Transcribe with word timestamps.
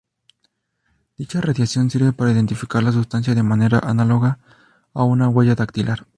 Dicha 1.15 1.41
radiación 1.41 1.91
sirve 1.91 2.11
para 2.11 2.31
identificar 2.31 2.81
la 2.81 2.91
sustancia 2.91 3.35
de 3.35 3.43
manera 3.43 3.77
análoga 3.77 4.39
a 4.95 5.03
una 5.03 5.29
huella 5.29 5.53
dactilar. 5.53 6.07